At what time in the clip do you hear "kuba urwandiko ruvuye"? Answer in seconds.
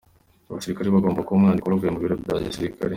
1.25-1.91